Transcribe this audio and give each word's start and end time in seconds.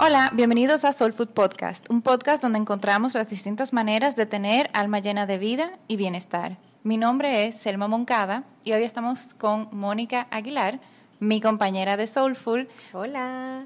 Hola, 0.00 0.30
bienvenidos 0.32 0.84
a 0.84 0.92
Soul 0.92 1.12
Food 1.12 1.30
Podcast, 1.30 1.90
un 1.90 2.02
podcast 2.02 2.40
donde 2.40 2.60
encontramos 2.60 3.14
las 3.14 3.28
distintas 3.28 3.72
maneras 3.72 4.14
de 4.14 4.26
tener 4.26 4.70
alma 4.72 5.00
llena 5.00 5.26
de 5.26 5.38
vida 5.38 5.72
y 5.88 5.96
bienestar. 5.96 6.56
Mi 6.84 6.96
nombre 6.96 7.48
es 7.48 7.56
Selma 7.56 7.88
Moncada 7.88 8.44
y 8.62 8.74
hoy 8.74 8.84
estamos 8.84 9.26
con 9.38 9.68
Mónica 9.72 10.28
Aguilar, 10.30 10.78
mi 11.18 11.40
compañera 11.40 11.96
de 11.96 12.06
Soulful. 12.06 12.68
Hola. 12.92 13.64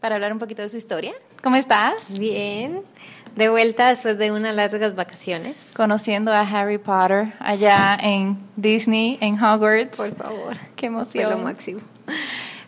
Para 0.00 0.16
hablar 0.16 0.34
un 0.34 0.38
poquito 0.38 0.60
de 0.60 0.68
su 0.68 0.76
historia. 0.76 1.14
¿Cómo 1.42 1.56
estás? 1.56 2.12
Bien. 2.12 2.82
De 3.34 3.48
vuelta 3.48 3.88
después 3.88 4.18
de 4.18 4.32
unas 4.32 4.54
largas 4.54 4.94
vacaciones. 4.94 5.72
Conociendo 5.74 6.30
a 6.30 6.40
Harry 6.40 6.76
Potter 6.76 7.32
allá 7.38 7.98
en 8.02 8.36
Disney, 8.54 9.16
en 9.22 9.42
Hogwarts. 9.42 9.96
Por 9.96 10.14
favor. 10.14 10.58
Qué 10.76 10.86
emoción. 10.86 11.24
Fue 11.24 11.34
lo 11.34 11.42
máximo. 11.42 11.80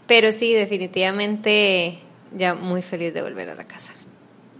Pero 0.07 0.33
sí, 0.33 0.55
definitivamente 0.55 1.99
ya 2.37 2.55
muy 2.55 2.83
feliz 2.83 3.15
de 3.15 3.23
volver 3.23 3.51
a 3.51 3.55
la 3.55 3.65
casa. 3.65 3.93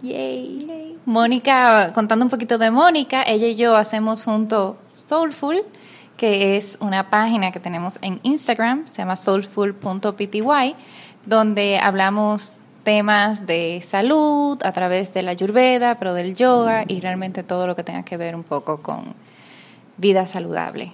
Yay. 0.01 0.97
Mónica, 1.05 1.91
contando 1.93 2.25
un 2.25 2.29
poquito 2.29 2.57
de 2.57 2.71
Mónica, 2.71 3.23
ella 3.25 3.47
y 3.47 3.55
yo 3.55 3.75
hacemos 3.75 4.25
junto 4.25 4.77
Soulful, 4.91 5.63
que 6.17 6.57
es 6.57 6.77
una 6.81 7.09
página 7.09 7.51
que 7.51 7.59
tenemos 7.59 7.93
en 8.01 8.19
Instagram, 8.23 8.85
se 8.87 8.97
llama 8.97 9.15
soulful.pty, 9.15 10.75
donde 11.25 11.79
hablamos 11.79 12.59
temas 12.83 13.47
de 13.47 13.81
salud 13.89 14.61
a 14.63 14.71
través 14.73 15.13
de 15.13 15.23
la 15.23 15.31
ayurveda, 15.31 15.95
pero 15.95 16.13
del 16.13 16.35
yoga 16.35 16.83
y 16.87 16.99
realmente 16.99 17.43
todo 17.43 17.65
lo 17.65 17.75
que 17.75 17.83
tenga 17.83 18.03
que 18.03 18.17
ver 18.17 18.35
un 18.35 18.43
poco 18.43 18.81
con 18.81 19.13
vida 19.97 20.27
saludable. 20.27 20.93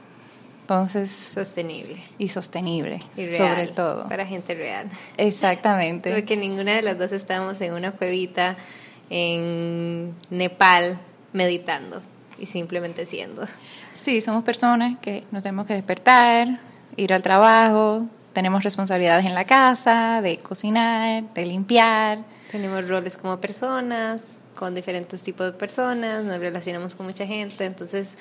Entonces, 0.70 1.09
sostenible. 1.09 1.98
Y 2.20 2.28
sostenible, 2.28 3.00
sobre 3.16 3.70
todo. 3.70 4.08
Para 4.08 4.28
gente 4.28 4.53
real. 4.53 4.88
Exactamente. 5.17 6.14
Porque 6.14 6.38
ninguna 6.38 6.75
de 6.75 6.84
las 6.84 7.00
dos 7.00 7.12
estamos 7.12 7.59
en 7.62 7.73
una 7.73 7.92
cuevita 7.94 8.56
en 9.09 10.14
Nepal 10.30 11.00
meditando 11.34 12.03
y 12.38 12.45
simplemente 12.45 13.08
siendo. 13.08 13.47
Sí, 13.94 14.22
somos 14.22 14.44
personas 14.44 15.00
que 15.00 15.23
nos 15.31 15.42
tenemos 15.42 15.66
que 15.66 15.73
despertar, 15.73 16.59
ir 16.97 17.14
al 17.14 17.23
trabajo, 17.23 18.06
tenemos 18.34 18.64
responsabilidades 18.64 19.25
en 19.25 19.34
la 19.34 19.45
casa, 19.45 20.22
de 20.22 20.38
cocinar, 20.38 21.23
de 21.34 21.45
limpiar. 21.47 22.20
Tenemos 22.52 22.88
roles 22.88 23.17
como 23.17 23.42
personas, 23.42 24.23
con 24.53 24.75
diferentes 24.75 25.23
tipos 25.23 25.47
de 25.47 25.53
personas, 25.53 26.23
nos 26.25 26.40
relacionamos 26.40 26.94
con 26.94 27.08
mucha 27.08 27.25
gente, 27.25 27.66
entonces 27.66 28.16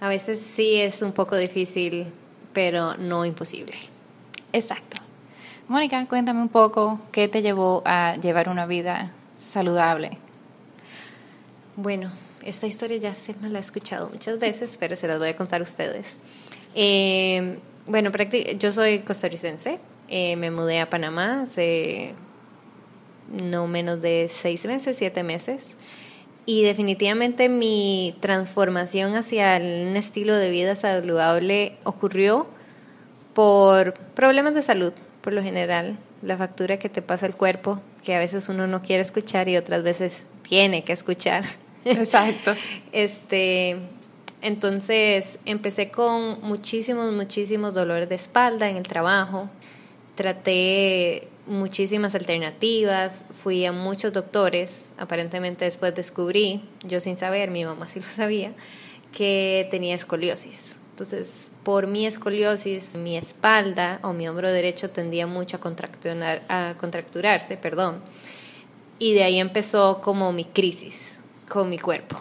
a 0.00 0.08
veces 0.08 0.40
sí 0.40 0.76
es 0.76 1.02
un 1.02 1.12
poco 1.12 1.36
difícil, 1.36 2.06
pero 2.52 2.96
no 2.96 3.24
imposible. 3.24 3.76
Exacto. 4.52 5.00
Mónica, 5.68 6.04
cuéntame 6.06 6.40
un 6.40 6.48
poco 6.48 6.98
qué 7.12 7.28
te 7.28 7.42
llevó 7.42 7.82
a 7.84 8.16
llevar 8.16 8.48
una 8.48 8.66
vida 8.66 9.12
saludable. 9.52 10.18
Bueno, 11.76 12.10
esta 12.42 12.66
historia 12.66 12.96
ya 12.96 13.14
se 13.14 13.34
me 13.34 13.50
la 13.50 13.58
he 13.58 13.60
escuchado 13.60 14.08
muchas 14.08 14.38
veces, 14.38 14.76
pero 14.80 14.96
se 14.96 15.06
las 15.06 15.18
voy 15.18 15.28
a 15.28 15.36
contar 15.36 15.60
a 15.60 15.64
ustedes. 15.64 16.18
Eh, 16.74 17.58
bueno, 17.86 18.10
yo 18.58 18.72
soy 18.72 19.00
costarricense. 19.00 19.78
Eh, 20.08 20.34
me 20.36 20.50
mudé 20.50 20.80
a 20.80 20.90
Panamá 20.90 21.42
hace 21.42 22.14
no 23.30 23.68
menos 23.68 24.02
de 24.02 24.28
seis 24.28 24.64
meses, 24.64 24.96
siete 24.96 25.22
meses 25.22 25.76
y 26.50 26.64
definitivamente 26.64 27.48
mi 27.48 28.16
transformación 28.18 29.14
hacia 29.14 29.56
un 29.58 29.96
estilo 29.96 30.34
de 30.34 30.50
vida 30.50 30.74
saludable 30.74 31.74
ocurrió 31.84 32.48
por 33.34 33.94
problemas 33.94 34.54
de 34.54 34.62
salud, 34.62 34.92
por 35.20 35.32
lo 35.32 35.44
general, 35.44 35.96
la 36.22 36.36
factura 36.36 36.76
que 36.76 36.88
te 36.88 37.02
pasa 37.02 37.26
el 37.26 37.36
cuerpo, 37.36 37.80
que 38.04 38.16
a 38.16 38.18
veces 38.18 38.48
uno 38.48 38.66
no 38.66 38.82
quiere 38.82 39.00
escuchar 39.00 39.48
y 39.48 39.56
otras 39.56 39.84
veces 39.84 40.24
tiene 40.42 40.82
que 40.82 40.92
escuchar. 40.92 41.44
Exacto. 41.84 42.56
este, 42.92 43.76
entonces 44.42 45.38
empecé 45.44 45.92
con 45.92 46.40
muchísimos, 46.42 47.12
muchísimos 47.12 47.74
dolores 47.74 48.08
de 48.08 48.16
espalda 48.16 48.68
en 48.68 48.76
el 48.76 48.88
trabajo. 48.88 49.48
Traté 50.16 51.28
muchísimas 51.46 52.14
alternativas, 52.14 53.24
fui 53.42 53.64
a 53.66 53.72
muchos 53.72 54.12
doctores, 54.12 54.92
aparentemente 54.98 55.64
después 55.64 55.94
descubrí, 55.94 56.62
yo 56.84 57.00
sin 57.00 57.16
saber, 57.16 57.50
mi 57.50 57.64
mamá 57.64 57.86
sí 57.86 58.00
lo 58.00 58.06
sabía, 58.06 58.52
que 59.16 59.66
tenía 59.70 59.94
escoliosis. 59.94 60.76
Entonces, 60.90 61.50
por 61.64 61.86
mi 61.86 62.06
escoliosis, 62.06 62.96
mi 62.96 63.16
espalda 63.16 64.00
o 64.02 64.12
mi 64.12 64.28
hombro 64.28 64.52
derecho 64.52 64.90
tendía 64.90 65.26
mucho 65.26 65.58
a, 65.58 66.70
a 66.70 66.74
contracturarse, 66.74 67.56
perdón. 67.56 68.02
Y 68.98 69.14
de 69.14 69.24
ahí 69.24 69.38
empezó 69.38 70.02
como 70.02 70.30
mi 70.32 70.44
crisis 70.44 71.18
con 71.48 71.70
mi 71.70 71.78
cuerpo. 71.78 72.20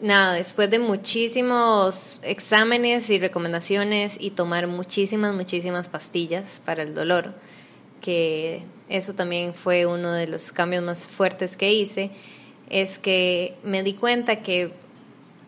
Nada, 0.00 0.32
después 0.32 0.68
de 0.68 0.80
muchísimos 0.80 2.20
exámenes 2.24 3.08
y 3.08 3.20
recomendaciones 3.20 4.16
y 4.18 4.30
tomar 4.30 4.66
muchísimas, 4.66 5.32
muchísimas 5.32 5.88
pastillas 5.88 6.60
para 6.64 6.82
el 6.82 6.94
dolor, 6.94 7.34
que 8.02 8.62
eso 8.90 9.14
también 9.14 9.54
fue 9.54 9.86
uno 9.86 10.12
de 10.12 10.26
los 10.26 10.52
cambios 10.52 10.84
más 10.84 11.06
fuertes 11.06 11.56
que 11.56 11.72
hice, 11.72 12.10
es 12.68 12.98
que 12.98 13.56
me 13.62 13.82
di 13.82 13.94
cuenta 13.94 14.42
que 14.42 14.72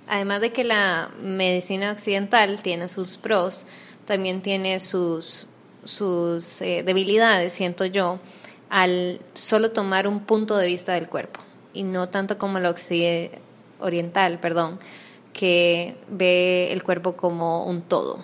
además 0.08 0.40
de 0.40 0.52
que 0.52 0.64
la 0.64 1.10
medicina 1.22 1.92
occidental 1.92 2.62
tiene 2.62 2.88
sus 2.88 3.18
pros, 3.18 3.66
también 4.06 4.40
tiene 4.40 4.80
sus, 4.80 5.46
sus 5.84 6.60
eh, 6.62 6.82
debilidades, 6.84 7.52
siento 7.52 7.84
yo, 7.84 8.18
al 8.70 9.20
solo 9.34 9.70
tomar 9.72 10.06
un 10.06 10.20
punto 10.20 10.56
de 10.56 10.66
vista 10.66 10.94
del 10.94 11.08
cuerpo 11.08 11.40
y 11.72 11.82
no 11.82 12.08
tanto 12.08 12.38
como 12.38 12.58
la 12.58 12.74
oriental, 13.80 14.38
perdón, 14.38 14.78
que 15.32 15.96
ve 16.08 16.72
el 16.72 16.82
cuerpo 16.82 17.16
como 17.16 17.66
un 17.66 17.82
todo. 17.82 18.20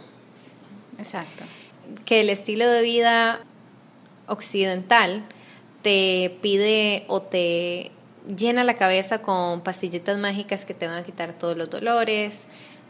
Exacto. 0.98 1.44
Que 2.04 2.20
el 2.20 2.30
estilo 2.30 2.68
de 2.68 2.82
vida 2.82 3.40
occidental 4.30 5.24
te 5.82 6.38
pide 6.40 7.04
o 7.08 7.22
te 7.22 7.90
llena 8.36 8.64
la 8.64 8.74
cabeza 8.74 9.22
con 9.22 9.62
pastillitas 9.62 10.18
mágicas 10.18 10.64
que 10.64 10.74
te 10.74 10.86
van 10.86 10.98
a 10.98 11.02
quitar 11.02 11.32
todos 11.34 11.56
los 11.56 11.68
dolores, 11.68 12.46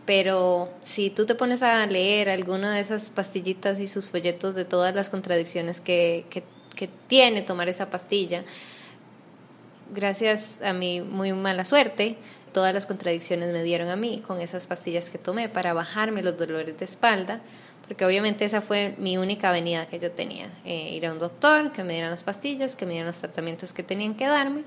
pero 0.06 0.70
si 0.82 1.10
tú 1.10 1.26
te 1.26 1.34
pones 1.34 1.62
a 1.62 1.84
leer 1.86 2.28
alguna 2.28 2.74
de 2.74 2.80
esas 2.80 3.10
pastillitas 3.10 3.80
y 3.80 3.86
sus 3.86 4.10
folletos 4.10 4.54
de 4.54 4.64
todas 4.64 4.94
las 4.94 5.08
contradicciones 5.08 5.80
que, 5.80 6.26
que, 6.30 6.42
que 6.74 6.88
tiene 7.06 7.42
tomar 7.42 7.68
esa 7.68 7.90
pastilla, 7.90 8.44
gracias 9.94 10.60
a 10.62 10.72
mi 10.72 11.00
muy 11.00 11.32
mala 11.32 11.64
suerte, 11.64 12.16
todas 12.52 12.74
las 12.74 12.86
contradicciones 12.86 13.52
me 13.52 13.62
dieron 13.62 13.88
a 13.88 13.96
mí 13.96 14.22
con 14.26 14.40
esas 14.40 14.66
pastillas 14.66 15.10
que 15.10 15.18
tomé 15.18 15.48
para 15.48 15.72
bajarme 15.72 16.22
los 16.22 16.36
dolores 16.36 16.76
de 16.78 16.84
espalda, 16.84 17.40
porque 17.90 18.04
obviamente 18.04 18.44
esa 18.44 18.60
fue 18.60 18.94
mi 18.98 19.18
única 19.18 19.48
avenida 19.48 19.86
que 19.86 19.98
yo 19.98 20.12
tenía, 20.12 20.48
eh, 20.64 20.90
ir 20.94 21.06
a 21.06 21.12
un 21.12 21.18
doctor, 21.18 21.72
que 21.72 21.82
me 21.82 21.94
dieran 21.94 22.12
las 22.12 22.22
pastillas, 22.22 22.76
que 22.76 22.86
me 22.86 22.92
dieran 22.92 23.08
los 23.08 23.18
tratamientos 23.18 23.72
que 23.72 23.82
tenían 23.82 24.14
que 24.14 24.28
darme. 24.28 24.62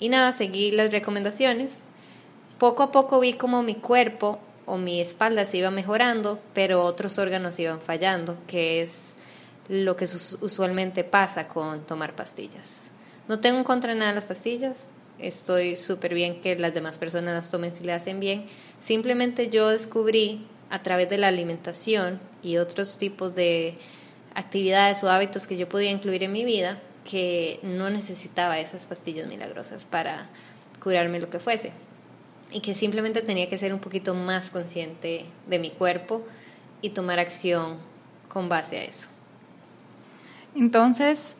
Y 0.00 0.08
nada, 0.08 0.32
seguí 0.32 0.70
las 0.70 0.90
recomendaciones. 0.90 1.84
Poco 2.58 2.82
a 2.82 2.92
poco 2.92 3.20
vi 3.20 3.34
como 3.34 3.62
mi 3.62 3.74
cuerpo 3.74 4.38
o 4.64 4.78
mi 4.78 5.02
espalda 5.02 5.44
se 5.44 5.58
iba 5.58 5.70
mejorando, 5.70 6.38
pero 6.54 6.82
otros 6.84 7.18
órganos 7.18 7.58
iban 7.58 7.82
fallando, 7.82 8.38
que 8.46 8.80
es 8.80 9.16
lo 9.68 9.94
que 9.94 10.06
usualmente 10.06 11.04
pasa 11.04 11.46
con 11.46 11.84
tomar 11.84 12.14
pastillas. 12.14 12.90
No 13.28 13.40
tengo 13.40 13.58
en 13.58 13.64
contra 13.64 13.94
nada 13.94 14.14
las 14.14 14.24
pastillas, 14.24 14.88
estoy 15.18 15.76
súper 15.76 16.14
bien 16.14 16.40
que 16.40 16.56
las 16.56 16.72
demás 16.72 16.96
personas 16.96 17.34
las 17.34 17.50
tomen 17.50 17.74
si 17.74 17.84
le 17.84 17.92
hacen 17.92 18.18
bien. 18.18 18.46
Simplemente 18.80 19.50
yo 19.50 19.68
descubrí 19.68 20.46
a 20.70 20.82
través 20.82 21.08
de 21.10 21.18
la 21.18 21.28
alimentación 21.28 22.20
y 22.42 22.56
otros 22.56 22.98
tipos 22.98 23.34
de 23.34 23.78
actividades 24.34 25.04
o 25.04 25.10
hábitos 25.10 25.46
que 25.46 25.56
yo 25.56 25.68
podía 25.68 25.90
incluir 25.90 26.24
en 26.24 26.32
mi 26.32 26.44
vida 26.44 26.80
que 27.08 27.60
no 27.62 27.90
necesitaba 27.90 28.58
esas 28.58 28.86
pastillas 28.86 29.28
milagrosas 29.28 29.84
para 29.84 30.28
curarme 30.82 31.20
lo 31.20 31.30
que 31.30 31.38
fuese 31.38 31.72
y 32.50 32.60
que 32.60 32.74
simplemente 32.74 33.22
tenía 33.22 33.48
que 33.48 33.58
ser 33.58 33.72
un 33.72 33.80
poquito 33.80 34.14
más 34.14 34.50
consciente 34.50 35.26
de 35.46 35.58
mi 35.58 35.70
cuerpo 35.70 36.22
y 36.82 36.90
tomar 36.90 37.18
acción 37.18 37.78
con 38.28 38.48
base 38.48 38.78
a 38.78 38.84
eso. 38.84 39.08
Entonces, 40.54 41.36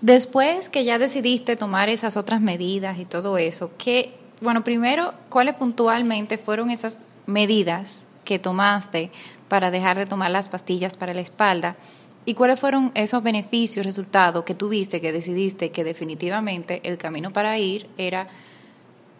después 0.00 0.68
que 0.68 0.84
ya 0.84 0.98
decidiste 0.98 1.56
tomar 1.56 1.88
esas 1.88 2.16
otras 2.16 2.40
medidas 2.40 2.98
y 2.98 3.04
todo 3.04 3.38
eso, 3.38 3.70
¿qué, 3.78 4.14
bueno, 4.40 4.64
primero, 4.64 5.14
¿cuáles 5.28 5.54
puntualmente 5.56 6.38
fueron 6.38 6.70
esas 6.70 6.98
medidas 7.26 8.02
que 8.30 8.38
tomaste 8.38 9.10
para 9.48 9.72
dejar 9.72 9.98
de 9.98 10.06
tomar 10.06 10.30
las 10.30 10.48
pastillas 10.48 10.96
para 10.96 11.12
la 11.12 11.20
espalda 11.20 11.74
y 12.24 12.34
cuáles 12.34 12.60
fueron 12.60 12.92
esos 12.94 13.24
beneficios, 13.24 13.84
resultados 13.84 14.44
que 14.44 14.54
tuviste, 14.54 15.00
que 15.00 15.12
decidiste 15.12 15.72
que 15.72 15.82
definitivamente 15.82 16.80
el 16.84 16.96
camino 16.96 17.32
para 17.32 17.58
ir 17.58 17.88
era 17.98 18.28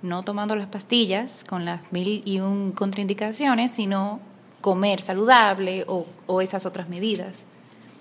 no 0.02 0.22
tomando 0.22 0.54
las 0.54 0.68
pastillas 0.68 1.32
con 1.48 1.64
las 1.64 1.90
mil 1.90 2.22
y 2.24 2.38
un 2.38 2.70
contraindicaciones, 2.70 3.72
sino 3.72 4.20
comer 4.60 5.00
saludable 5.00 5.84
o, 5.88 6.06
o 6.28 6.40
esas 6.40 6.64
otras 6.64 6.88
medidas. 6.88 7.44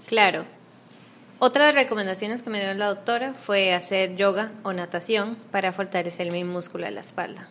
Claro. 0.05 0.45
Otra 1.39 1.65
de 1.65 1.73
las 1.73 1.85
recomendaciones 1.85 2.43
que 2.43 2.51
me 2.51 2.59
dio 2.59 2.71
la 2.75 2.93
doctora 2.93 3.33
fue 3.33 3.73
hacer 3.73 4.15
yoga 4.15 4.51
o 4.61 4.73
natación 4.73 5.37
para 5.49 5.71
fortalecer 5.71 6.31
mi 6.31 6.43
músculo 6.43 6.85
de 6.85 6.91
la 6.91 7.01
espalda. 7.01 7.47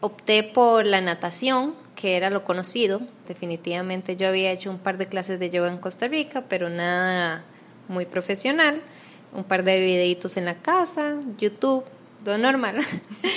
Opté 0.00 0.42
por 0.42 0.84
la 0.84 1.00
natación, 1.00 1.76
que 2.02 2.16
era 2.16 2.30
lo 2.30 2.42
conocido. 2.42 3.00
Definitivamente 3.28 4.16
yo 4.16 4.26
había 4.26 4.50
hecho 4.50 4.70
un 4.70 4.80
par 4.80 4.98
de 4.98 5.06
clases 5.06 5.38
de 5.38 5.50
yoga 5.50 5.68
en 5.68 5.78
Costa 5.78 6.08
Rica, 6.08 6.42
pero 6.48 6.68
nada 6.68 7.44
muy 7.86 8.06
profesional. 8.06 8.82
Un 9.32 9.44
par 9.44 9.62
de 9.62 9.78
videitos 9.78 10.36
en 10.36 10.44
la 10.44 10.56
casa, 10.56 11.14
YouTube, 11.38 11.84
todo 12.24 12.38
normal. 12.38 12.80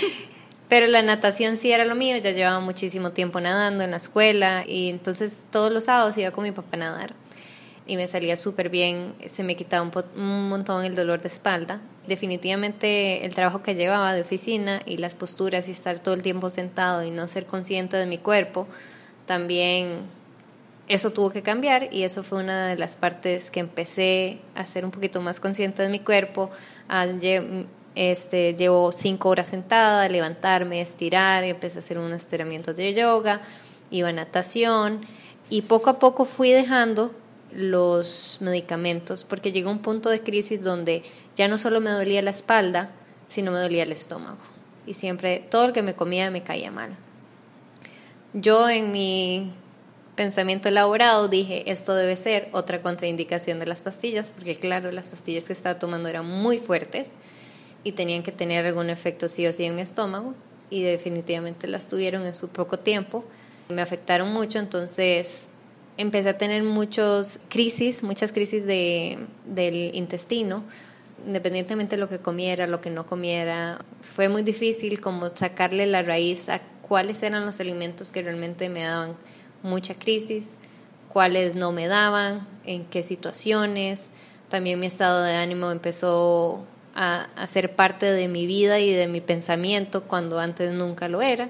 Pero 0.68 0.88
la 0.88 1.04
natación 1.04 1.58
sí 1.58 1.72
era 1.72 1.86
lo 1.86 1.94
mío, 1.94 2.18
ya 2.18 2.32
llevaba 2.32 2.60
muchísimo 2.60 3.12
tiempo 3.12 3.40
nadando 3.40 3.84
en 3.84 3.92
la 3.92 3.98
escuela 3.98 4.66
y 4.68 4.90
entonces 4.90 5.48
todos 5.52 5.72
los 5.72 5.86
sábados 5.86 6.18
iba 6.18 6.32
con 6.32 6.44
mi 6.44 6.52
papá 6.52 6.70
a 6.74 6.78
nadar 6.78 7.14
y 7.86 7.98
me 7.98 8.08
salía 8.08 8.36
súper 8.36 8.70
bien, 8.70 9.14
se 9.28 9.44
me 9.44 9.56
quitaba 9.56 9.84
un, 9.84 9.92
un, 10.20 10.50
montón 10.50 10.84
el 10.84 10.96
dolor 10.96 11.22
de 11.22 11.28
espalda. 11.28 11.82
Definitivamente 12.08 13.26
el 13.26 13.34
trabajo 13.34 13.64
que 13.64 13.76
llevaba 13.76 14.14
de 14.14 14.22
oficina 14.22 14.82
y 14.86 14.98
las 14.98 15.16
posturas 15.16 15.68
y 15.68 15.72
estar 15.72 16.00
todo 16.00 16.14
el 16.14 16.22
tiempo 16.22 16.50
sentado 16.50 17.04
y 17.04 17.12
no 17.12 17.28
ser 17.28 17.46
consciente 17.46 17.98
de 17.98 18.06
mi 18.06 18.18
cuerpo, 18.18 18.68
también 19.26 20.02
eso 20.88 21.12
tuvo 21.12 21.32
que 21.32 21.42
cambiar 21.42 21.92
y 21.92 22.04
eso 22.04 22.22
fue 22.24 22.40
una 22.44 22.68
de 22.68 22.78
las 22.78 22.96
partes 22.96 23.50
que 23.50 23.60
empecé 23.60 24.40
a 24.54 24.66
ser 24.66 24.86
un 24.86 24.92
poquito 24.92 25.22
más 25.22 25.40
consciente 25.40 25.82
de 25.82 25.90
mi 25.90 26.00
cuerpo, 26.00 26.52
este, 27.96 28.54
llevo 28.56 28.92
cinco 28.92 29.30
horas 29.30 29.48
sentada, 29.48 30.08
levantarme, 30.10 30.82
estirar, 30.82 31.44
empecé 31.44 31.80
a 31.80 31.82
hacer 31.82 31.98
unos 31.98 32.22
estiramientos 32.22 32.76
de 32.76 32.94
yoga, 32.94 33.42
iba 33.90 34.10
a 34.10 34.14
natación 34.14 35.02
y 35.50 35.64
poco 35.64 35.90
a 35.90 36.00
poco 36.00 36.26
fui 36.26 36.52
dejando 36.52 37.12
los 37.52 38.38
medicamentos 38.42 39.24
porque 39.24 39.52
llegó 39.52 39.72
un 39.72 39.80
punto 39.80 40.10
de 40.10 40.22
crisis 40.22 40.64
donde 40.64 41.04
ya 41.36 41.48
no 41.48 41.58
solo 41.58 41.80
me 41.82 41.92
dolía 41.92 42.22
la 42.22 42.32
espalda, 42.32 42.92
sino 43.28 43.52
me 43.52 43.60
dolía 43.60 43.84
el 43.84 43.92
estómago 43.92 44.40
y 44.86 44.94
siempre 44.94 45.44
todo 45.50 45.68
lo 45.68 45.74
que 45.74 45.82
me 45.82 45.96
comía 45.96 46.30
me 46.32 46.44
caía 46.44 46.72
mal. 46.72 46.96
Yo 48.34 48.70
en 48.70 48.92
mi 48.92 49.54
pensamiento 50.16 50.70
elaborado 50.70 51.28
dije, 51.28 51.70
esto 51.72 51.96
debe 51.96 52.16
ser 52.16 52.50
otra 52.52 52.82
contraindicación 52.82 53.60
de 53.60 53.66
las 53.66 53.82
pastillas, 53.82 54.30
porque 54.30 54.56
claro, 54.56 54.92
las 54.92 55.10
pastillas 55.10 55.48
que 55.48 55.54
estaba 55.54 55.80
tomando 55.80 56.10
eran 56.10 56.26
muy 56.26 56.58
fuertes 56.58 57.12
y 57.84 57.94
tenían 57.94 58.24
que 58.24 58.32
tener 58.32 58.66
algún 58.66 58.90
efecto 58.90 59.28
sí 59.28 59.46
o 59.48 59.54
sí 59.54 59.66
en 59.66 59.76
mi 59.76 59.82
estómago 59.82 60.34
y 60.70 60.84
definitivamente 60.84 61.68
las 61.68 61.88
tuvieron 61.88 62.26
en 62.26 62.36
su 62.36 62.50
poco 62.50 62.80
tiempo. 62.80 63.24
Me 63.70 63.82
afectaron 63.82 64.32
mucho, 64.32 64.60
entonces 64.60 65.50
empecé 65.98 66.30
a 66.30 66.38
tener 66.38 66.64
muchas 66.64 67.40
crisis, 67.50 68.04
muchas 68.04 68.32
crisis 68.32 68.66
de, 68.66 69.20
del 69.46 69.96
intestino, 69.96 70.64
independientemente 71.26 71.96
de 71.96 72.00
lo 72.00 72.10
que 72.10 72.20
comiera, 72.20 72.68
lo 72.68 72.82
que 72.82 72.90
no 72.90 73.06
comiera. 73.06 73.80
Fue 74.02 74.30
muy 74.30 74.44
difícil 74.44 75.02
como 75.02 75.30
sacarle 75.36 75.86
la 75.86 76.02
raíz 76.02 76.50
a 76.50 76.62
cuáles 76.82 77.24
eran 77.24 77.46
los 77.46 77.60
alimentos 77.60 78.12
que 78.12 78.22
realmente 78.22 78.70
me 78.70 78.84
daban 78.84 79.16
mucha 79.64 79.96
crisis, 79.96 80.58
cuáles 81.10 81.56
no 81.56 81.72
me 81.72 81.88
daban, 81.88 82.48
en 82.66 82.86
qué 82.86 83.04
situaciones. 83.04 84.12
También 84.50 84.80
mi 84.80 84.88
estado 84.88 85.24
de 85.24 85.36
ánimo 85.36 85.72
empezó 85.72 86.66
a, 86.96 87.28
ser 87.48 87.76
parte 87.76 88.06
de 88.06 88.28
mi 88.28 88.48
vida 88.48 88.80
y 88.80 88.92
de 88.92 89.08
mi 89.08 89.22
pensamiento 89.22 90.04
cuando 90.04 90.40
antes 90.40 90.72
nunca 90.72 91.10
lo 91.10 91.22
era. 91.22 91.50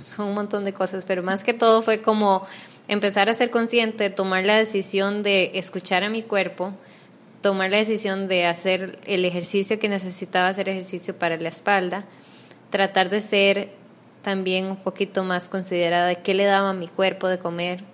Son 0.00 0.28
un 0.28 0.34
montón 0.34 0.64
de 0.64 0.72
cosas, 0.72 1.04
pero 1.04 1.22
más 1.22 1.44
que 1.44 1.54
todo 1.54 1.82
fue 1.82 2.02
como 2.02 2.46
empezar 2.88 3.30
a 3.30 3.34
ser 3.34 3.50
consciente, 3.50 4.10
tomar 4.10 4.44
la 4.44 4.56
decisión 4.56 5.22
de 5.22 5.52
escuchar 5.54 6.02
a 6.02 6.10
mi 6.10 6.22
cuerpo, 6.22 6.74
tomar 7.42 7.70
la 7.70 7.76
decisión 7.76 8.26
de 8.26 8.46
hacer 8.46 8.98
el 9.06 9.24
ejercicio 9.24 9.78
que 9.78 9.88
necesitaba 9.88 10.48
hacer 10.48 10.68
ejercicio 10.68 11.16
para 11.16 11.36
la 11.36 11.48
espalda, 11.48 12.04
tratar 12.70 13.10
de 13.10 13.20
ser 13.20 13.68
también 14.22 14.66
un 14.66 14.76
poquito 14.76 15.22
más 15.22 15.48
considerada 15.48 16.08
de 16.08 16.16
qué 16.16 16.34
le 16.34 16.44
daba 16.44 16.70
a 16.70 16.74
mi 16.74 16.88
cuerpo 16.88 17.28
de 17.28 17.38
comer, 17.38 17.84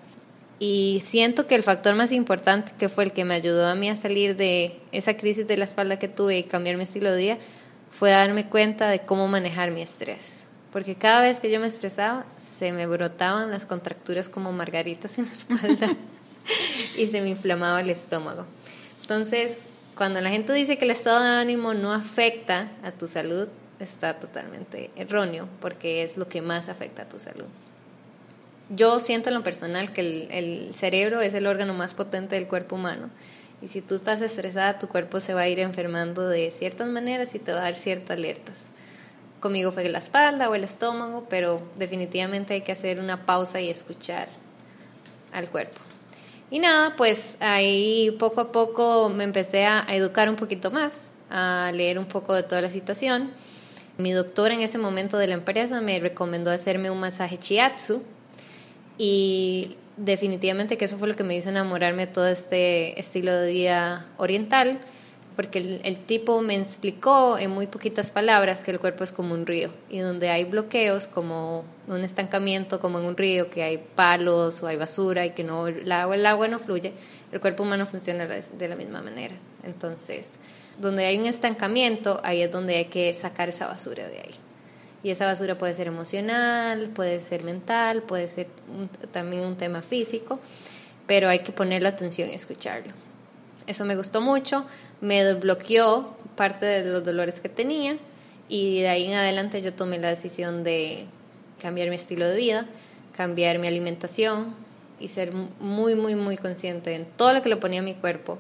y 0.59 1.01
siento 1.05 1.47
que 1.47 1.57
el 1.57 1.63
factor 1.63 1.95
más 1.95 2.13
importante, 2.13 2.73
que 2.79 2.89
fue 2.89 3.05
el 3.05 3.13
que 3.13 3.25
me 3.25 3.35
ayudó 3.35 3.67
a 3.67 3.75
mí 3.75 3.91
a 3.91 3.97
salir 3.97 4.37
de 4.37 4.81
esa 4.93 5.17
crisis 5.17 5.47
de 5.47 5.57
la 5.57 5.65
espalda 5.65 5.99
que 5.99 6.09
tuve 6.09 6.39
y 6.39 6.45
cambiar 6.45 6.77
mi 6.77 6.85
estilo 6.85 7.11
de 7.13 7.19
vida, 7.19 7.39
fue 7.91 8.11
darme 8.11 8.49
cuenta 8.49 8.89
de 8.89 9.01
cómo 9.01 9.29
manejar 9.29 9.73
mi 9.73 9.83
estrés. 9.83 10.47
Porque 10.75 10.97
cada 10.97 11.23
vez 11.23 11.41
que 11.41 11.51
yo 11.51 11.59
me 11.59 11.67
estresaba, 11.67 12.27
se 12.37 12.73
me 12.73 12.87
brotaban 12.87 13.51
las 13.51 13.65
contracturas 13.65 14.29
como 14.29 14.53
margaritas 14.53 15.19
en 15.19 15.25
la 15.25 15.33
espalda 15.33 15.97
y 16.99 17.07
se 17.07 17.23
me 17.23 17.31
inflamaba 17.31 17.81
el 17.81 17.89
estómago. 17.89 18.45
Entonces, 19.01 19.69
cuando 19.97 20.21
la 20.21 20.29
gente 20.29 20.53
dice 20.53 20.77
que 20.77 20.85
el 20.85 20.91
estado 20.91 21.23
de 21.23 21.31
ánimo 21.31 21.73
no 21.73 21.95
afecta 21.95 22.73
a 22.83 22.93
tu 22.93 23.09
salud, 23.09 23.49
está 23.81 24.19
totalmente 24.19 24.91
erróneo, 24.97 25.49
porque 25.63 26.03
es 26.03 26.19
lo 26.19 26.29
que 26.29 26.43
más 26.43 26.69
afecta 26.69 27.05
a 27.05 27.09
tu 27.09 27.19
salud 27.19 27.47
yo 28.71 28.99
siento 29.01 29.29
en 29.29 29.35
lo 29.35 29.43
personal 29.43 29.93
que 29.93 30.29
el, 30.31 30.75
cerebro 30.75 31.21
es 31.21 31.35
el 31.35 31.47
órgano 31.47 31.75
más 31.75 31.95
potente 31.95 32.37
del 32.37 32.49
cuerpo 32.49 32.77
humano. 32.77 33.11
Y 33.63 33.69
si 33.69 33.81
tú 33.81 33.95
estás 33.95 34.21
estresada, 34.21 34.79
tu 34.79 34.89
cuerpo 34.89 35.21
se 35.21 35.35
va 35.35 35.43
a 35.43 35.49
ir 35.49 35.59
enfermando 35.59 36.29
de 36.29 36.51
ciertas 36.51 36.89
maneras 36.89 37.35
y 37.35 37.39
te 37.39 37.53
va 37.53 37.59
a 37.59 37.63
dar 37.63 37.75
ciertas 37.75 38.17
alertas. 38.17 38.57
Conmigo 39.45 39.73
fue 39.73 39.87
la 39.91 39.99
espalda 39.99 40.49
o 40.49 40.55
el 40.55 40.65
estómago, 40.65 41.27
pero 41.29 41.61
definitivamente 41.77 42.55
hay 42.55 42.63
que 42.63 42.73
hacer 42.73 42.99
una 42.99 43.27
pausa 43.27 43.61
y 43.61 43.69
escuchar 43.69 44.31
al 45.35 45.51
cuerpo. 45.51 45.83
Y 46.51 46.61
nada, 46.61 46.97
pues 46.97 47.37
ahí 47.41 48.17
poco 48.19 48.41
a 48.41 48.53
poco 48.53 49.11
me 49.11 49.23
empecé 49.23 49.67
a 49.67 49.85
educar 49.91 50.31
un 50.31 50.37
poquito 50.37 50.71
más, 50.71 51.11
a 51.29 51.71
leer 51.75 51.99
un 51.99 52.07
poco 52.07 52.33
de 52.33 52.43
toda 52.43 52.63
la 52.63 52.71
situación. 52.71 53.33
Mi 53.99 54.13
doctor 54.13 54.51
en 54.51 54.63
ese 54.63 54.79
momento 54.79 55.19
de 55.19 55.27
la 55.27 55.35
empresa 55.35 55.83
me 55.83 56.01
recomendó 56.01 56.51
hacerme 56.51 56.91
un 56.91 57.01
masaje 57.01 57.37
chiatsu, 57.37 58.03
y 58.97 59.77
definitivamente 59.99 60.79
que 60.79 60.87
eso 60.87 60.97
fue 60.97 61.07
lo 61.07 61.17
que 61.17 61.23
me 61.23 61.37
hizo 61.37 61.51
enamorarme 61.51 62.07
de 62.07 62.13
todo 62.15 62.29
este 62.29 62.99
estilo 62.99 63.35
de 63.35 63.53
vida 63.53 64.07
oriental, 64.17 64.81
porque 65.37 65.81
el, 65.83 65.97
tipo 66.05 66.41
me 66.43 66.57
explicó 66.57 67.39
en 67.39 67.51
muy 67.51 67.67
poquitas 67.67 68.11
palabras 68.11 68.63
que 68.63 68.71
el 68.71 68.79
cuerpo 68.79 69.03
es 69.05 69.13
como 69.13 69.35
un 69.35 69.47
río 69.47 69.71
y 69.91 69.99
donde 69.99 70.31
hay 70.31 70.45
bloqueos 70.45 71.09
como 71.09 71.65
un 71.89 72.03
estancamiento 72.03 72.81
como 72.81 73.01
en 73.01 73.07
un 73.07 73.17
río 73.17 73.51
que 73.51 73.63
hay 73.63 73.79
palos 73.79 74.63
o 74.63 74.69
hay 74.69 74.77
basura 74.77 75.27
y 75.27 75.31
que 75.31 75.43
no 75.43 75.67
el 75.67 75.91
agua 75.91 76.15
el 76.15 76.25
agua 76.27 76.49
no 76.49 76.59
fluye 76.59 76.93
el 77.33 77.41
cuerpo 77.41 77.65
humano 77.65 77.87
funciona 77.87 78.27
de 78.27 78.69
la 78.69 78.77
misma 78.77 79.03
manera 79.03 79.35
entonces 79.65 80.35
donde 80.79 81.05
hay 81.05 81.19
un 81.19 81.27
estancamiento 81.27 82.21
ahí 82.23 82.43
es 82.43 82.51
donde 82.51 82.77
hay 82.77 82.87
que 82.87 83.13
sacar 83.13 83.49
esa 83.49 83.67
basura 83.67 84.09
de 84.09 84.19
ahí 84.19 84.35
y 85.05 85.11
esa 85.11 85.27
basura 85.27 85.59
puede 85.59 85.75
ser 85.75 85.87
emocional, 85.87 86.89
puede 86.89 87.21
ser 87.21 87.45
mental, 87.45 88.03
puede 88.03 88.27
ser 88.27 88.49
también 89.13 89.45
un 89.45 89.57
tema 89.57 89.83
físico, 89.83 90.41
pero 91.07 91.29
hay 91.29 91.41
que 91.41 91.53
ponerle 91.53 91.89
atención 91.89 92.31
y 92.31 92.33
escucharlo. 92.33 93.04
Eso 93.67 93.85
me 93.85 93.97
gustó 93.97 94.21
mucho, 94.21 94.67
me 95.01 95.25
desbloqueó 95.25 96.17
parte 96.37 96.67
de 96.67 96.91
los 96.91 97.05
dolores 97.05 97.41
que 97.41 97.49
tenía 97.49 97.97
y 98.49 98.81
de 98.81 98.89
ahí 98.89 99.07
en 99.07 99.15
adelante 99.15 99.63
yo 99.63 99.73
tomé 99.73 99.99
la 99.99 100.11
decisión 100.11 100.65
de 100.65 101.07
cambiar 101.61 101.89
mi 101.89 101.97
estilo 101.97 102.29
de 102.29 102.37
vida, 102.37 102.67
cambiar 103.17 103.59
mi 103.59 103.69
alimentación 103.69 104.55
y 105.01 105.09
ser 105.09 105.33
muy, 105.33 105.95
muy, 105.95 106.15
muy 106.15 106.37
consciente 106.37 106.95
en 106.95 107.07
todo 107.07 107.33
lo 107.33 107.43
que 107.43 107.49
le 107.49 107.57
ponía 107.57 107.81
a 107.81 107.83
mi 107.83 107.95
cuerpo, 107.95 108.39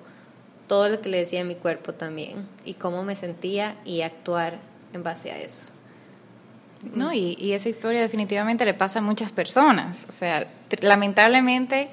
todo 0.68 0.88
lo 0.88 1.00
que 1.00 1.08
le 1.08 1.18
decía 1.18 1.40
a 1.40 1.44
mi 1.44 1.54
cuerpo 1.54 1.94
también 1.94 2.46
y 2.64 2.74
cómo 2.74 3.02
me 3.02 3.16
sentía 3.16 3.76
y 3.84 4.02
actuar 4.02 4.58
en 4.92 5.02
base 5.02 5.30
a 5.30 5.38
eso. 5.38 5.66
No, 6.92 7.12
y, 7.12 7.52
esa 7.52 7.68
historia 7.68 8.00
definitivamente 8.00 8.64
le 8.64 8.74
pasa 8.74 8.98
a 8.98 9.02
muchas 9.02 9.32
personas. 9.32 9.96
O 10.08 10.12
sea, 10.12 10.46
lamentablemente, 10.80 11.88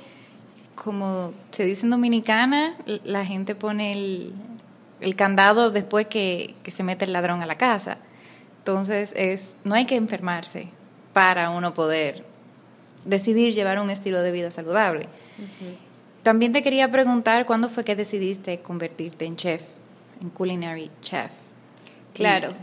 como 0.84 1.34
se 1.52 1.64
dice 1.64 1.86
en 1.86 1.92
Dominicana, 1.92 2.76
la 3.04 3.24
gente 3.24 3.54
pone 3.54 3.94
el, 3.94 4.34
el 5.00 5.16
candado 5.16 5.70
después 5.70 6.08
que, 6.08 6.56
se 6.66 6.82
mete 6.82 7.06
el 7.06 7.14
ladrón 7.14 7.44
a 7.44 7.46
la 7.46 7.56
casa. 7.56 8.00
Entonces, 8.58 9.14
es, 9.16 9.56
no 9.64 9.76
hay 9.76 9.86
que 9.86 9.96
enfermarse 9.96 10.70
para 11.14 11.52
uno 11.52 11.76
poder 11.76 12.26
decidir 13.06 13.54
llevar 13.54 13.80
un 13.80 13.92
estilo 13.92 14.24
de 14.24 14.32
vida 14.32 14.50
saludable. 14.50 15.08
También 16.24 16.52
te 16.52 16.64
quería 16.64 16.92
preguntar, 16.92 17.46
¿cuándo 17.46 17.70
fue 17.70 17.84
que 17.84 17.96
decidiste 17.96 18.62
convertirte 18.62 19.26
en 19.26 19.36
chef, 19.36 19.62
en 20.20 20.32
culinary 20.32 20.90
chef? 21.02 21.32
Claro. 22.16 22.54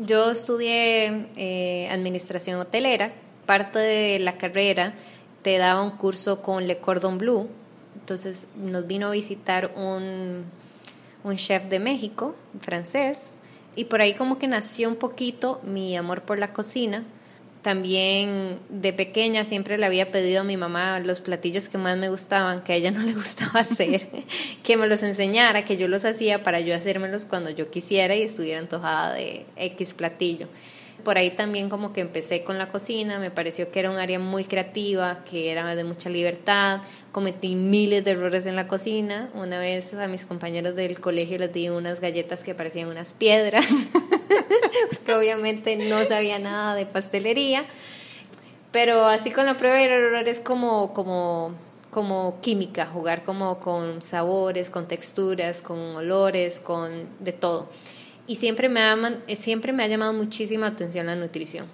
Yo 0.00 0.32
estudié 0.32 1.26
eh, 1.36 1.88
administración 1.92 2.58
hotelera. 2.58 3.12
Parte 3.46 3.78
de 3.78 4.18
la 4.20 4.36
carrera 4.36 4.94
te 5.42 5.58
daba 5.58 5.82
un 5.82 5.92
curso 5.92 6.42
con 6.42 6.66
Le 6.66 6.78
Cordon 6.78 7.18
Bleu. 7.18 7.48
Entonces 7.94 8.46
nos 8.56 8.86
vino 8.86 9.08
a 9.08 9.10
visitar 9.10 9.72
un, 9.76 10.44
un 11.24 11.36
chef 11.36 11.64
de 11.64 11.78
México, 11.78 12.34
francés, 12.60 13.34
y 13.76 13.84
por 13.84 14.00
ahí 14.00 14.14
como 14.14 14.38
que 14.38 14.48
nació 14.48 14.88
un 14.88 14.96
poquito 14.96 15.60
mi 15.64 15.96
amor 15.96 16.22
por 16.22 16.38
la 16.38 16.52
cocina, 16.52 17.04
también 17.62 18.58
de 18.68 18.92
pequeña 18.92 19.44
siempre 19.44 19.78
le 19.78 19.86
había 19.86 20.10
pedido 20.10 20.40
a 20.40 20.44
mi 20.44 20.56
mamá 20.56 20.98
los 20.98 21.20
platillos 21.20 21.68
que 21.68 21.78
más 21.78 21.96
me 21.96 22.08
gustaban, 22.08 22.64
que 22.64 22.72
a 22.72 22.76
ella 22.76 22.90
no 22.90 23.02
le 23.02 23.12
gustaba 23.14 23.60
hacer, 23.60 24.08
que 24.64 24.76
me 24.76 24.88
los 24.88 25.02
enseñara, 25.02 25.64
que 25.64 25.76
yo 25.76 25.88
los 25.88 26.04
hacía 26.04 26.42
para 26.42 26.60
yo 26.60 26.74
hacérmelos 26.74 27.24
cuando 27.24 27.50
yo 27.50 27.70
quisiera 27.70 28.16
y 28.16 28.22
estuviera 28.22 28.58
antojada 28.58 29.14
de 29.14 29.46
X 29.56 29.94
platillo. 29.94 30.48
Por 31.04 31.18
ahí 31.18 31.30
también 31.30 31.68
como 31.68 31.92
que 31.92 32.00
empecé 32.00 32.44
con 32.44 32.58
la 32.58 32.68
cocina, 32.68 33.18
me 33.18 33.30
pareció 33.30 33.72
que 33.72 33.80
era 33.80 33.90
un 33.90 33.96
área 33.96 34.20
muy 34.20 34.44
creativa, 34.44 35.24
que 35.24 35.50
era 35.50 35.74
de 35.74 35.82
mucha 35.82 36.08
libertad, 36.08 36.80
cometí 37.10 37.56
miles 37.56 38.04
de 38.04 38.12
errores 38.12 38.46
en 38.46 38.54
la 38.54 38.68
cocina. 38.68 39.28
Una 39.34 39.58
vez 39.58 39.94
a 39.94 40.06
mis 40.06 40.24
compañeros 40.24 40.76
del 40.76 41.00
colegio 41.00 41.38
les 41.38 41.52
di 41.52 41.68
unas 41.68 42.00
galletas 42.00 42.44
que 42.44 42.54
parecían 42.54 42.88
unas 42.88 43.14
piedras, 43.14 43.66
porque 44.90 45.14
obviamente 45.14 45.76
no 45.76 46.04
sabía 46.04 46.38
nada 46.38 46.76
de 46.76 46.86
pastelería. 46.86 47.64
Pero 48.70 49.04
así 49.06 49.32
con 49.32 49.46
la 49.46 49.56
prueba 49.56 49.80
y 49.80 49.84
error 49.84 50.28
es 50.28 50.40
como, 50.40 50.94
como, 50.94 51.54
como 51.90 52.40
química, 52.40 52.86
jugar 52.86 53.24
como 53.24 53.58
con 53.58 54.02
sabores, 54.02 54.70
con 54.70 54.86
texturas, 54.86 55.62
con 55.62 55.78
olores, 55.96 56.60
con 56.60 57.08
de 57.18 57.32
todo 57.32 57.68
y 58.26 58.36
siempre 58.36 58.68
me, 58.68 58.80
ha, 58.80 58.96
eh, 59.26 59.36
siempre 59.36 59.72
me 59.72 59.82
ha 59.82 59.86
llamado 59.86 60.12
muchísima 60.12 60.68
atención 60.68 61.06
la 61.06 61.16
nutrición. 61.16 61.66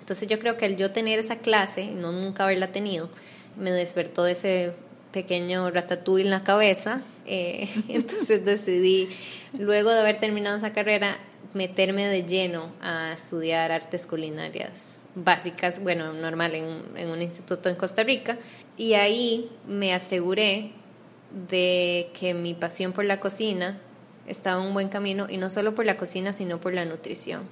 Entonces 0.00 0.28
yo 0.28 0.38
creo 0.38 0.56
que 0.56 0.66
el 0.66 0.76
yo 0.76 0.90
tener 0.90 1.18
esa 1.18 1.36
clase, 1.36 1.86
no 1.86 2.12
nunca 2.12 2.44
haberla 2.44 2.72
tenido, 2.72 3.10
me 3.56 3.70
despertó 3.70 4.26
ese 4.26 4.72
pequeño 5.12 5.70
ratatouille 5.70 6.24
en 6.24 6.30
la 6.30 6.44
cabeza. 6.44 7.02
Eh, 7.26 7.68
entonces 7.88 8.44
decidí, 8.44 9.08
luego 9.58 9.90
de 9.90 10.00
haber 10.00 10.18
terminado 10.18 10.56
esa 10.56 10.72
carrera, 10.72 11.18
meterme 11.54 12.06
de 12.06 12.24
lleno 12.24 12.72
a 12.80 13.12
estudiar 13.12 13.72
artes 13.72 14.06
culinarias 14.06 15.04
básicas, 15.14 15.82
bueno, 15.82 16.12
normal 16.12 16.54
en, 16.54 16.82
en 16.96 17.08
un 17.08 17.22
instituto 17.22 17.68
en 17.68 17.76
Costa 17.76 18.02
Rica. 18.02 18.38
Y 18.76 18.94
ahí 18.94 19.50
me 19.66 19.94
aseguré 19.94 20.72
de 21.48 22.10
que 22.18 22.34
mi 22.34 22.54
pasión 22.54 22.92
por 22.92 23.04
la 23.04 23.20
cocina 23.20 23.78
estaba 24.28 24.60
en 24.60 24.68
un 24.68 24.74
buen 24.74 24.88
camino 24.88 25.26
y 25.28 25.36
no 25.36 25.50
solo 25.50 25.74
por 25.74 25.84
la 25.84 25.96
cocina, 25.96 26.32
sino 26.32 26.60
por 26.60 26.74
la 26.74 26.84
nutrición. 26.84 27.42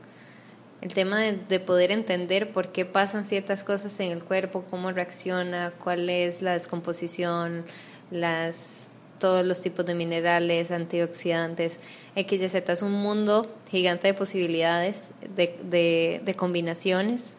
El 0.82 0.92
tema 0.92 1.18
de, 1.20 1.60
poder 1.60 1.90
entender 1.90 2.52
por 2.52 2.70
qué 2.70 2.84
pasan 2.84 3.24
ciertas 3.24 3.64
cosas 3.64 3.98
en 4.00 4.12
el 4.12 4.22
cuerpo, 4.22 4.64
cómo 4.70 4.92
reacciona, 4.92 5.72
cuál 5.82 6.10
es 6.10 6.42
la 6.42 6.52
descomposición, 6.52 7.64
las, 8.10 8.88
todos 9.18 9.44
los 9.44 9.62
tipos 9.62 9.86
de 9.86 9.94
minerales, 9.94 10.70
antioxidantes, 10.70 11.80
X, 12.14 12.42
Y, 12.42 12.48
Z. 12.48 12.72
Es 12.72 12.82
un 12.82 12.92
mundo 12.92 13.50
gigante 13.70 14.08
de 14.08 14.14
posibilidades, 14.14 15.12
de, 15.34 15.58
de, 15.64 16.20
de 16.22 16.34
combinaciones. 16.34 17.36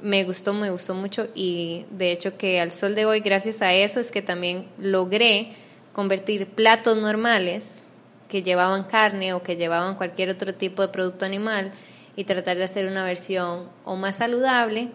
Me 0.00 0.24
gustó, 0.24 0.54
me 0.54 0.70
gustó 0.70 0.94
mucho 0.94 1.28
y 1.34 1.84
de 1.90 2.12
hecho 2.12 2.38
que 2.38 2.60
al 2.60 2.70
sol 2.70 2.94
de 2.94 3.06
hoy, 3.06 3.20
gracias 3.20 3.60
a 3.60 3.72
eso, 3.72 3.98
es 3.98 4.12
que 4.12 4.22
también 4.22 4.68
logré 4.78 5.56
convertir 5.92 6.46
platos 6.46 6.96
normales 6.96 7.88
que 8.28 8.42
llevaban 8.42 8.84
carne 8.84 9.34
o 9.34 9.42
que 9.42 9.56
llevaban 9.56 9.94
cualquier 9.94 10.30
otro 10.30 10.54
tipo 10.54 10.82
de 10.82 10.88
producto 10.88 11.24
animal 11.24 11.72
y 12.16 12.24
tratar 12.24 12.56
de 12.56 12.64
hacer 12.64 12.86
una 12.86 13.04
versión 13.04 13.68
o 13.84 13.96
más 13.96 14.16
saludable, 14.16 14.88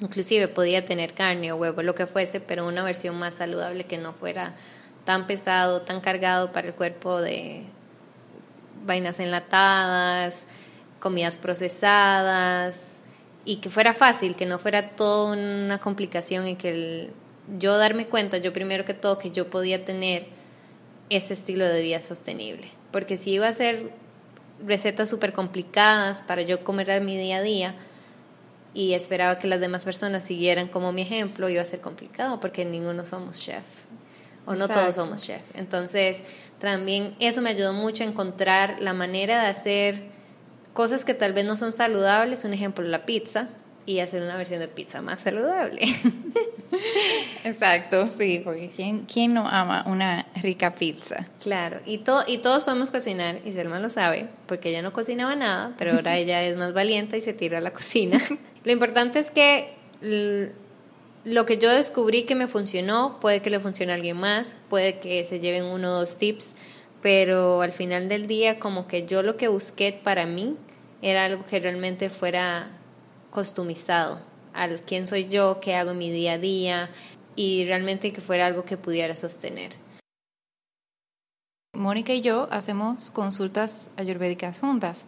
inclusive 0.00 0.48
podía 0.48 0.84
tener 0.84 1.14
carne 1.14 1.52
o 1.52 1.56
huevo, 1.56 1.82
lo 1.82 1.94
que 1.94 2.06
fuese, 2.06 2.40
pero 2.40 2.66
una 2.66 2.84
versión 2.84 3.16
más 3.18 3.34
saludable 3.34 3.84
que 3.84 3.98
no 3.98 4.12
fuera 4.12 4.54
tan 5.04 5.26
pesado, 5.26 5.82
tan 5.82 6.00
cargado 6.00 6.52
para 6.52 6.68
el 6.68 6.74
cuerpo 6.74 7.20
de 7.20 7.64
vainas 8.84 9.20
enlatadas, 9.20 10.46
comidas 11.00 11.36
procesadas 11.36 12.98
y 13.44 13.56
que 13.56 13.70
fuera 13.70 13.94
fácil, 13.94 14.36
que 14.36 14.46
no 14.46 14.58
fuera 14.58 14.90
toda 14.90 15.32
una 15.32 15.78
complicación 15.78 16.48
y 16.48 16.56
que 16.56 16.70
el, 16.70 17.12
yo 17.58 17.76
darme 17.76 18.06
cuenta, 18.06 18.38
yo 18.38 18.52
primero 18.52 18.84
que 18.84 18.94
todo, 18.94 19.18
que 19.18 19.30
yo 19.30 19.50
podía 19.50 19.84
tener 19.84 20.26
ese 21.10 21.34
estilo 21.34 21.66
de 21.66 21.82
vida 21.82 22.00
sostenible. 22.00 22.70
Porque 22.90 23.16
si 23.16 23.32
iba 23.32 23.46
a 23.46 23.50
hacer 23.50 23.90
recetas 24.64 25.08
súper 25.08 25.32
complicadas 25.32 26.22
para 26.22 26.42
yo 26.42 26.64
comer 26.64 26.90
a 26.90 27.00
mi 27.00 27.18
día 27.18 27.38
a 27.38 27.42
día 27.42 27.74
y 28.72 28.94
esperaba 28.94 29.38
que 29.38 29.48
las 29.48 29.60
demás 29.60 29.84
personas 29.84 30.24
siguieran 30.24 30.68
como 30.68 30.92
mi 30.92 31.02
ejemplo, 31.02 31.48
iba 31.48 31.62
a 31.62 31.66
ser 31.66 31.80
complicado 31.80 32.40
porque 32.40 32.64
ninguno 32.64 33.04
somos 33.04 33.40
chef 33.40 33.64
o 34.46 34.54
no 34.54 34.68
todos 34.68 34.96
somos 34.96 35.24
chef. 35.24 35.42
Entonces, 35.54 36.22
también 36.58 37.14
eso 37.18 37.40
me 37.40 37.50
ayudó 37.50 37.72
mucho 37.72 38.04
a 38.04 38.06
encontrar 38.06 38.80
la 38.80 38.92
manera 38.92 39.42
de 39.42 39.48
hacer 39.48 40.02
cosas 40.72 41.04
que 41.04 41.14
tal 41.14 41.32
vez 41.32 41.44
no 41.44 41.56
son 41.56 41.72
saludables. 41.72 42.44
Un 42.44 42.52
ejemplo, 42.52 42.84
la 42.84 43.06
pizza 43.06 43.48
y 43.86 44.00
hacer 44.00 44.22
una 44.22 44.36
versión 44.36 44.60
de 44.60 44.68
pizza 44.68 45.02
más 45.02 45.22
saludable. 45.22 45.82
Exacto, 47.44 48.08
sí, 48.18 48.40
porque 48.42 48.70
¿quién, 48.74 49.00
¿quién 49.00 49.34
no 49.34 49.46
ama 49.46 49.84
una 49.86 50.26
rica 50.42 50.74
pizza? 50.74 51.26
Claro, 51.42 51.80
y, 51.84 51.98
to, 51.98 52.24
y 52.26 52.38
todos 52.38 52.64
podemos 52.64 52.90
cocinar, 52.90 53.38
y 53.44 53.52
Selma 53.52 53.78
lo 53.78 53.88
sabe, 53.88 54.28
porque 54.46 54.70
ella 54.70 54.82
no 54.82 54.92
cocinaba 54.92 55.36
nada, 55.36 55.74
pero 55.78 55.92
ahora 55.92 56.16
ella 56.18 56.42
es 56.42 56.56
más 56.56 56.72
valiente 56.72 57.18
y 57.18 57.20
se 57.20 57.32
tira 57.32 57.58
a 57.58 57.60
la 57.60 57.72
cocina. 57.72 58.18
lo 58.64 58.72
importante 58.72 59.18
es 59.18 59.30
que 59.30 59.74
lo 61.24 61.46
que 61.46 61.58
yo 61.58 61.70
descubrí 61.70 62.24
que 62.24 62.34
me 62.34 62.46
funcionó, 62.46 63.18
puede 63.20 63.40
que 63.40 63.50
le 63.50 63.60
funcione 63.60 63.92
a 63.92 63.96
alguien 63.96 64.16
más, 64.16 64.56
puede 64.68 64.98
que 64.98 65.24
se 65.24 65.40
lleven 65.40 65.64
uno 65.64 65.90
o 65.90 65.98
dos 66.00 66.18
tips, 66.18 66.54
pero 67.02 67.60
al 67.60 67.72
final 67.72 68.08
del 68.08 68.26
día 68.26 68.58
como 68.58 68.86
que 68.86 69.06
yo 69.06 69.22
lo 69.22 69.36
que 69.36 69.48
busqué 69.48 69.92
para 69.92 70.26
mí 70.26 70.56
era 71.02 71.26
algo 71.26 71.44
que 71.46 71.60
realmente 71.60 72.08
fuera 72.08 72.70
customizado 73.34 74.20
al 74.54 74.80
quién 74.80 75.06
soy 75.06 75.28
yo, 75.28 75.58
qué 75.60 75.74
hago 75.74 75.90
en 75.90 75.98
mi 75.98 76.10
día 76.10 76.34
a 76.34 76.38
día 76.38 76.88
y 77.36 77.66
realmente 77.66 78.12
que 78.12 78.20
fuera 78.20 78.46
algo 78.46 78.64
que 78.64 78.76
pudiera 78.76 79.16
sostener. 79.16 79.72
Mónica 81.74 82.12
y 82.14 82.22
yo 82.22 82.46
hacemos 82.52 83.10
consultas 83.10 83.74
ayurvédicas 83.96 84.60
juntas. 84.60 84.98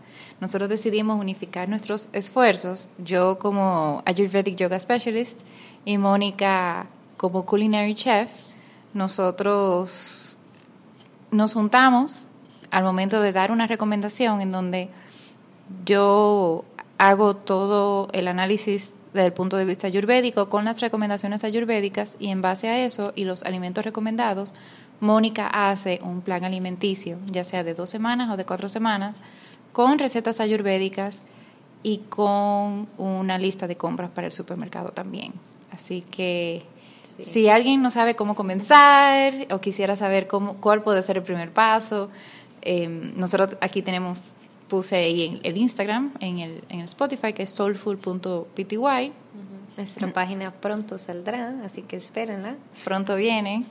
Nosotros 0.41 0.69
decidimos 0.69 1.21
unificar 1.21 1.69
nuestros 1.69 2.09
esfuerzos, 2.13 2.89
yo 2.99 3.39
como 3.39 4.03
Ayurvedic 4.05 4.57
Yoga 4.57 4.81
Specialist 4.81 5.41
y 5.85 5.97
Mónica 5.97 6.87
como 7.17 7.47
Culinary 7.47 7.95
Chef. 7.95 8.29
Nosotros 8.93 10.37
nos 11.31 11.55
juntamos 11.55 12.27
al 12.73 12.83
momento 12.83 13.21
de 13.21 13.33
dar 13.33 13.53
una 13.53 13.69
recomendación 13.69 14.41
en 14.41 14.51
donde 14.51 14.89
yo 15.85 16.65
hago 16.99 17.37
todo 17.37 18.09
el 18.13 18.29
análisis 18.29 18.93
desde 19.13 19.27
el 19.27 19.33
punto 19.33 19.57
de 19.57 19.65
vista 19.65 19.87
ayurvédico 19.87 20.49
con 20.49 20.65
las 20.65 20.81
recomendaciones 20.81 21.45
ayurvédicas 21.45 22.17
y 22.19 22.29
en 22.29 22.43
base 22.43 22.69
a 22.69 22.85
eso 22.85 23.13
y 23.15 23.25
los 23.25 23.43
alimentos 23.45 23.85
recomendados, 23.85 24.53
Mónica 25.01 25.47
hace 25.47 25.99
un 26.03 26.23
plan 26.23 26.45
alimenticio, 26.45 27.19
ya 27.27 27.45
sea 27.45 27.65
de 27.65 27.75
dos 27.75 27.91
semanas 27.91 28.31
o 28.31 28.37
de 28.37 28.45
cuatro 28.45 28.69
semanas, 28.69 29.17
con 29.73 29.99
recetas 29.99 30.41
ayurvédicas 30.41 31.23
y 31.83 31.99
con 32.09 32.89
una 32.97 33.39
lista 33.39 33.67
de 33.67 33.77
compras 33.77 34.11
para 34.11 34.27
el 34.27 34.33
supermercado 34.33 34.91
también. 34.91 35.33
Así 35.71 36.03
que 36.03 36.65
si 37.33 37.49
alguien 37.49 37.83
no 37.83 37.91
sabe 37.91 38.17
cómo 38.17 38.35
comenzar 38.35 39.47
o 39.51 39.61
quisiera 39.61 39.97
saber 39.97 40.27
cómo, 40.27 40.55
cuál 40.61 40.83
puede 40.83 41.03
ser 41.03 41.19
el 41.19 41.23
primer 41.23 41.53
paso, 41.53 42.11
eh, 42.63 42.89
nosotros 42.89 43.57
aquí 43.61 43.83
tenemos 43.83 44.35
puse 44.69 44.97
ahí 44.97 45.41
el 45.43 45.57
Instagram, 45.57 46.13
en 46.21 46.39
el, 46.39 46.65
en 46.69 46.81
el 46.81 46.85
Spotify, 46.85 47.33
que 47.33 47.45
es 47.45 47.51
soulful.pty. 47.51 49.13
Nuestra 49.77 50.13
página 50.13 50.53
pronto 50.53 50.99
saldrá, 50.99 51.61
así 51.65 51.83
que 51.83 51.97
espérenla. 51.97 52.57
Pronto 52.85 53.15
viene. 53.17 53.63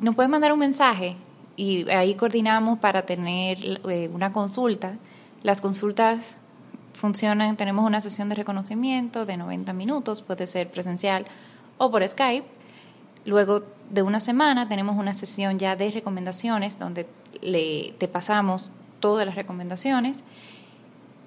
Nos 0.00 0.14
puedes 0.14 0.30
mandar 0.30 0.52
un 0.52 0.58
mensaje 0.58 1.16
y 1.56 1.88
ahí 1.90 2.14
coordinamos 2.14 2.78
para 2.78 3.02
tener 3.06 3.58
eh, 3.88 4.10
una 4.12 4.32
consulta. 4.32 4.96
Las 5.42 5.60
consultas 5.60 6.36
funcionan, 6.92 7.56
tenemos 7.56 7.86
una 7.86 8.00
sesión 8.00 8.28
de 8.28 8.34
reconocimiento 8.34 9.24
de 9.24 9.36
90 9.36 9.72
minutos, 9.72 10.22
puede 10.22 10.46
ser 10.46 10.70
presencial 10.70 11.26
o 11.78 11.90
por 11.90 12.06
Skype. 12.06 12.46
Luego 13.24 13.62
de 13.90 14.02
una 14.02 14.20
semana 14.20 14.68
tenemos 14.68 14.96
una 14.96 15.14
sesión 15.14 15.58
ya 15.58 15.76
de 15.76 15.90
recomendaciones 15.90 16.78
donde 16.78 17.06
le, 17.42 17.94
te 17.98 18.08
pasamos 18.08 18.70
todas 19.00 19.26
las 19.26 19.34
recomendaciones. 19.34 20.18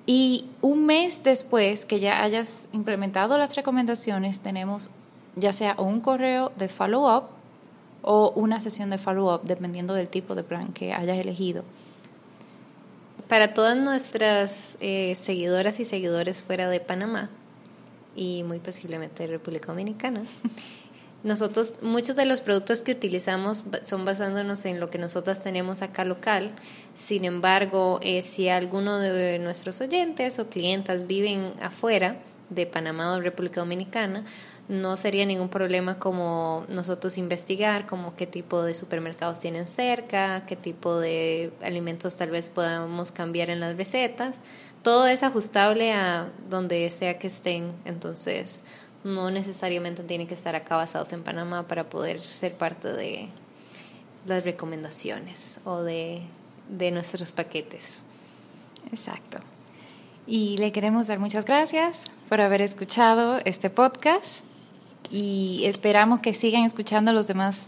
Y 0.06 0.46
un 0.62 0.86
mes 0.86 1.24
después 1.24 1.86
que 1.86 2.00
ya 2.00 2.22
hayas 2.24 2.68
implementado 2.74 3.38
las 3.38 3.56
recomendaciones, 3.56 4.40
tenemos 4.40 4.90
ya 5.36 5.54
sea 5.54 5.76
un 5.78 6.02
correo 6.02 6.52
de 6.58 6.68
follow-up 6.68 7.26
o 8.02 8.32
una 8.36 8.60
sesión 8.60 8.90
de 8.90 8.98
follow-up, 8.98 9.44
dependiendo 9.44 9.94
del 9.94 10.10
tipo 10.10 10.36
de 10.36 10.44
plan 10.44 10.74
que 10.74 10.94
hayas 10.94 11.18
elegido. 11.18 11.64
Para 13.30 13.54
todas 13.54 13.78
nuestras 13.78 14.78
eh, 14.82 15.16
seguidoras 15.16 15.80
y 15.80 15.86
seguidores 15.86 16.44
fuera 16.44 16.70
de 16.70 16.80
Panamá 16.82 17.30
y 18.16 18.44
muy 18.44 18.60
posiblemente 18.60 19.24
de 19.24 19.30
República 19.30 19.68
Dominicana, 19.68 20.24
Nosotros, 21.24 21.74
muchos 21.82 22.16
de 22.16 22.26
los 22.26 22.42
productos 22.42 22.82
que 22.82 22.92
utilizamos 22.92 23.66
son 23.82 24.04
basándonos 24.04 24.66
en 24.66 24.80
lo 24.80 24.90
que 24.90 24.98
nosotras 24.98 25.42
tenemos 25.42 25.82
acá 25.82 26.04
local. 26.04 26.52
Sin 26.96 27.24
embargo, 27.24 28.00
eh, 28.02 28.24
si 28.24 28.50
alguno 28.50 29.00
de 29.00 29.40
nuestros 29.40 29.80
oyentes 29.80 30.40
o 30.40 30.50
clientas 30.50 31.08
viven 31.08 31.54
afuera, 31.62 32.18
de 32.50 32.66
Panamá 32.66 33.14
o 33.14 33.22
República 33.22 33.62
Dominicana, 33.62 34.26
no 34.68 34.96
sería 34.96 35.26
ningún 35.26 35.50
problema 35.50 36.00
como 36.00 36.66
nosotros 36.70 37.18
investigar 37.18 37.86
como 37.86 38.16
qué 38.16 38.28
tipo 38.28 38.64
de 38.64 38.74
supermercados 38.74 39.40
tienen 39.40 39.68
cerca, 39.68 40.46
qué 40.48 40.56
tipo 40.56 41.00
de 41.00 41.52
alimentos 41.62 42.16
tal 42.16 42.30
vez 42.30 42.50
podamos 42.50 43.12
cambiar 43.12 43.50
en 43.50 43.60
las 43.60 43.76
recetas. 43.76 44.36
Todo 44.82 45.08
es 45.08 45.24
ajustable 45.24 45.94
a 45.94 46.30
donde 46.50 46.90
sea 46.90 47.18
que 47.18 47.28
estén, 47.28 47.74
entonces 47.86 48.64
no 49.04 49.32
necesariamente 49.32 50.04
tienen 50.04 50.28
que 50.28 50.34
estar 50.34 50.56
acá 50.56 50.76
basados 50.76 51.12
en 51.14 51.24
Panamá 51.24 51.68
para 51.68 51.90
poder 51.90 52.22
ser 52.22 52.56
parte 52.56 52.94
de 52.94 53.30
las 54.26 54.44
recomendaciones 54.44 55.60
o 55.66 55.82
de, 55.82 56.22
de 56.70 56.92
nuestros 56.92 57.32
paquetes. 57.32 58.04
Exacto. 58.92 59.40
Y 60.26 60.58
le 60.58 60.72
queremos 60.72 61.08
dar 61.08 61.20
muchas 61.20 61.46
gracias 61.46 61.98
por 62.30 62.40
haber 62.40 62.62
escuchado 62.62 63.40
este 63.44 63.70
podcast 63.70 64.46
y 65.12 65.64
esperamos 65.66 66.22
que 66.22 66.34
sigan 66.34 66.64
escuchando 66.64 67.12
los 67.12 67.28
demás 67.28 67.68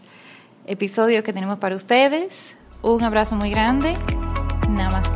episodios 0.65 1.23
que 1.23 1.33
tenemos 1.33 1.59
para 1.59 1.75
ustedes. 1.75 2.55
Un 2.81 3.03
abrazo 3.03 3.35
muy 3.35 3.49
grande. 3.49 3.95
Namaste. 4.69 5.14